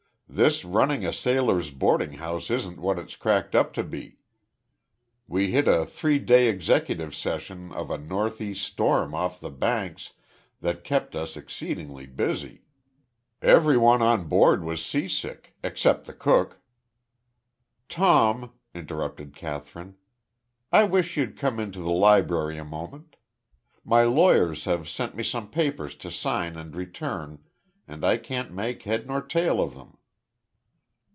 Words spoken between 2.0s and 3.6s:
house isn't what it's cracked